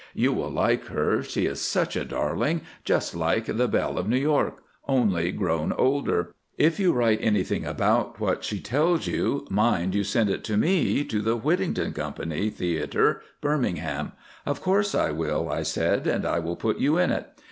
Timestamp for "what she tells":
8.19-9.05